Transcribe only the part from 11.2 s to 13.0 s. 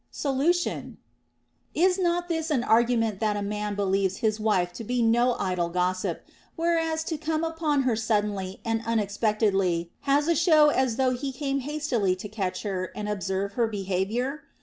came hastily to catch her